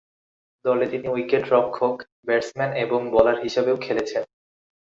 দলে 0.65 0.85
তিনি 0.87 1.07
উইকেট-রক্ষক, 1.07 1.95
ব্যাটসম্যান 2.25 2.71
এবং 2.75 2.99
বোলার 3.11 3.37
হিসেবেও 3.43 3.77
খেলেছেন। 3.77 4.23